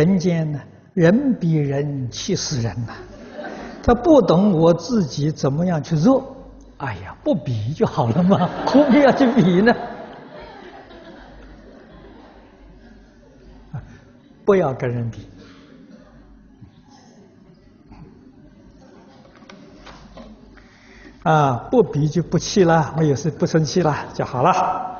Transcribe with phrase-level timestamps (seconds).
[0.00, 0.58] 人间呢，
[0.94, 2.94] 人比人气死人呐。
[3.82, 6.34] 他不懂我自己怎么样去做，
[6.78, 9.74] 哎呀，不比就好了嘛， 何必要去比呢？
[14.44, 15.26] 不要跟人比
[21.24, 24.99] 啊，不比就不气了，我也是不生气了就好了。